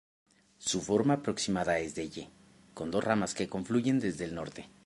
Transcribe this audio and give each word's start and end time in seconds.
Su 0.57 0.81
forma 0.81 1.13
aproximada 1.13 1.77
es 1.77 1.93
de 1.93 2.05
"Y", 2.05 2.27
con 2.73 2.89
dos 2.89 3.03
ramas 3.03 3.35
que 3.35 3.47
confluyen 3.47 3.99
desde 3.99 4.25
el 4.25 4.33
norte. 4.33 4.67